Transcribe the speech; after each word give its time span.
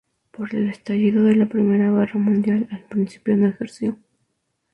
Por 0.31 0.55
el 0.55 0.67
estallido 0.71 1.23
de 1.25 1.35
la 1.35 1.45
Primera 1.45 1.91
Guerra 1.91 2.19
Mundial 2.19 2.67
al 2.71 2.81
principio 2.85 3.37
no 3.37 3.49
ejerció. 3.49 3.99